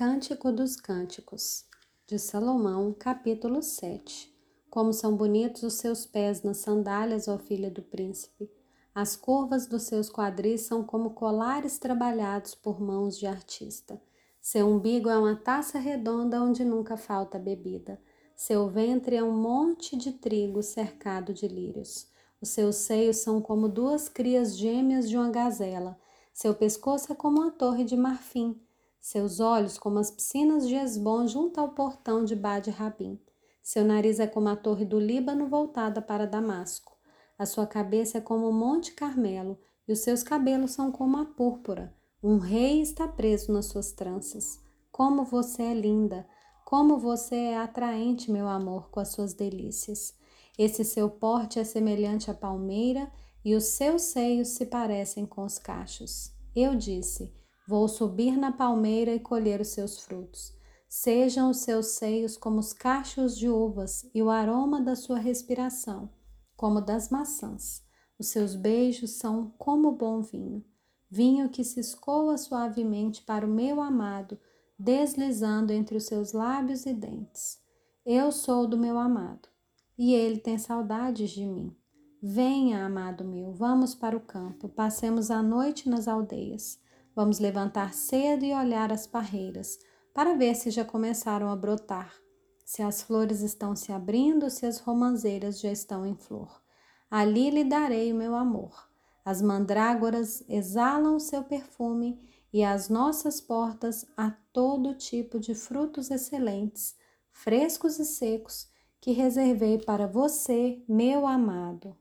Cântico 0.00 0.50
dos 0.50 0.76
Cânticos, 0.76 1.66
de 2.06 2.18
Salomão, 2.18 2.90
capítulo 2.98 3.62
7. 3.62 4.34
Como 4.70 4.94
são 4.94 5.14
bonitos 5.14 5.62
os 5.62 5.74
seus 5.74 6.06
pés 6.06 6.42
nas 6.42 6.56
sandálias, 6.56 7.28
ó 7.28 7.36
filha 7.36 7.70
do 7.70 7.82
príncipe. 7.82 8.50
As 8.94 9.14
curvas 9.14 9.66
dos 9.66 9.82
seus 9.82 10.08
quadris 10.08 10.62
são 10.62 10.82
como 10.82 11.10
colares 11.10 11.78
trabalhados 11.78 12.54
por 12.54 12.80
mãos 12.80 13.18
de 13.18 13.26
artista. 13.26 14.00
Seu 14.40 14.68
umbigo 14.68 15.10
é 15.10 15.18
uma 15.18 15.36
taça 15.36 15.78
redonda 15.78 16.42
onde 16.42 16.64
nunca 16.64 16.96
falta 16.96 17.38
bebida. 17.38 18.00
Seu 18.34 18.70
ventre 18.70 19.16
é 19.16 19.22
um 19.22 19.36
monte 19.36 19.98
de 19.98 20.12
trigo 20.12 20.62
cercado 20.62 21.34
de 21.34 21.46
lírios. 21.46 22.08
Os 22.40 22.48
seus 22.48 22.76
seios 22.76 23.18
são 23.18 23.42
como 23.42 23.68
duas 23.68 24.08
crias 24.08 24.56
gêmeas 24.56 25.10
de 25.10 25.18
uma 25.18 25.28
gazela. 25.28 26.00
Seu 26.32 26.54
pescoço 26.54 27.12
é 27.12 27.14
como 27.14 27.42
uma 27.42 27.50
torre 27.50 27.84
de 27.84 27.98
marfim 27.98 28.58
seus 29.00 29.40
olhos 29.40 29.78
como 29.78 29.98
as 29.98 30.10
piscinas 30.10 30.68
de 30.68 30.74
Esbom 30.74 31.26
junto 31.26 31.58
ao 31.58 31.70
portão 31.70 32.24
de 32.24 32.36
Bade 32.36 32.70
Rabim. 32.70 33.18
Seu 33.62 33.84
nariz 33.84 34.20
é 34.20 34.26
como 34.26 34.48
a 34.48 34.56
torre 34.56 34.84
do 34.84 35.00
Líbano 35.00 35.48
voltada 35.48 36.02
para 36.02 36.26
Damasco. 36.26 36.96
A 37.38 37.46
sua 37.46 37.66
cabeça 37.66 38.18
é 38.18 38.20
como 38.20 38.48
o 38.48 38.52
Monte 38.52 38.92
Carmelo 38.92 39.58
e 39.88 39.92
os 39.92 40.00
seus 40.00 40.22
cabelos 40.22 40.72
são 40.72 40.92
como 40.92 41.16
a 41.16 41.24
púrpura. 41.24 41.94
Um 42.22 42.38
rei 42.38 42.82
está 42.82 43.08
preso 43.08 43.50
nas 43.50 43.66
suas 43.66 43.92
tranças. 43.92 44.60
Como 44.92 45.24
você 45.24 45.62
é 45.62 45.74
linda! 45.74 46.28
Como 46.64 46.98
você 46.98 47.34
é 47.34 47.58
atraente, 47.58 48.30
meu 48.30 48.46
amor, 48.46 48.90
com 48.90 49.00
as 49.00 49.08
suas 49.08 49.34
delícias. 49.34 50.14
Esse 50.58 50.84
seu 50.84 51.08
porte 51.08 51.58
é 51.58 51.64
semelhante 51.64 52.30
à 52.30 52.34
palmeira 52.34 53.10
e 53.44 53.54
os 53.54 53.64
seus 53.64 54.02
seios 54.02 54.48
se 54.48 54.66
parecem 54.66 55.24
com 55.26 55.42
os 55.44 55.58
cachos. 55.58 56.30
Eu 56.54 56.76
disse: 56.76 57.34
Vou 57.68 57.86
subir 57.88 58.36
na 58.36 58.50
palmeira 58.52 59.14
e 59.14 59.20
colher 59.20 59.60
os 59.60 59.68
seus 59.68 60.00
frutos. 60.00 60.54
Sejam 60.88 61.50
os 61.50 61.58
seus 61.58 61.88
seios 61.88 62.36
como 62.36 62.58
os 62.58 62.72
cachos 62.72 63.38
de 63.38 63.48
uvas 63.48 64.10
e 64.12 64.20
o 64.22 64.28
aroma 64.28 64.80
da 64.80 64.96
sua 64.96 65.18
respiração, 65.18 66.10
como 66.56 66.80
das 66.80 67.10
maçãs. 67.10 67.84
Os 68.18 68.26
seus 68.26 68.56
beijos 68.56 69.12
são 69.12 69.54
como 69.56 69.92
bom 69.92 70.20
vinho, 70.20 70.64
vinho 71.08 71.48
que 71.48 71.62
se 71.62 71.80
escoa 71.80 72.36
suavemente 72.36 73.22
para 73.22 73.46
o 73.46 73.48
meu 73.48 73.80
amado, 73.80 74.38
deslizando 74.78 75.72
entre 75.72 75.96
os 75.96 76.04
seus 76.04 76.32
lábios 76.32 76.86
e 76.86 76.92
dentes. 76.92 77.58
Eu 78.04 78.32
sou 78.32 78.66
do 78.66 78.76
meu 78.76 78.98
amado, 78.98 79.48
e 79.96 80.12
ele 80.12 80.38
tem 80.38 80.58
saudades 80.58 81.30
de 81.30 81.46
mim. 81.46 81.76
Venha, 82.22 82.84
amado 82.84 83.24
meu, 83.24 83.52
vamos 83.52 83.94
para 83.94 84.16
o 84.16 84.20
campo, 84.20 84.68
passemos 84.68 85.30
a 85.30 85.42
noite 85.42 85.88
nas 85.88 86.08
aldeias. 86.08 86.78
Vamos 87.20 87.38
levantar 87.38 87.92
cedo 87.92 88.46
e 88.46 88.54
olhar 88.54 88.90
as 88.90 89.06
parreiras 89.06 89.78
para 90.14 90.34
ver 90.38 90.54
se 90.54 90.70
já 90.70 90.86
começaram 90.86 91.50
a 91.50 91.54
brotar, 91.54 92.14
se 92.64 92.80
as 92.80 93.02
flores 93.02 93.42
estão 93.42 93.76
se 93.76 93.92
abrindo, 93.92 94.48
se 94.48 94.64
as 94.64 94.78
romãzeiras 94.78 95.60
já 95.60 95.70
estão 95.70 96.06
em 96.06 96.14
flor. 96.14 96.62
Ali 97.10 97.50
lhe 97.50 97.62
darei 97.62 98.10
o 98.10 98.16
meu 98.16 98.34
amor. 98.34 98.88
As 99.22 99.42
mandrágoras 99.42 100.42
exalam 100.48 101.14
o 101.14 101.20
seu 101.20 101.44
perfume 101.44 102.26
e 102.50 102.64
às 102.64 102.88
nossas 102.88 103.38
portas 103.38 104.06
há 104.16 104.30
todo 104.50 104.94
tipo 104.94 105.38
de 105.38 105.54
frutos 105.54 106.10
excelentes, 106.10 106.96
frescos 107.30 107.98
e 107.98 108.06
secos, 108.06 108.66
que 108.98 109.12
reservei 109.12 109.76
para 109.76 110.06
você, 110.06 110.82
meu 110.88 111.26
amado. 111.26 111.99